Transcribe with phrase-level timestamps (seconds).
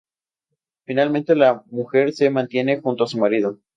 [0.87, 3.59] Finalmente la mujer se mantiene junto a su marido.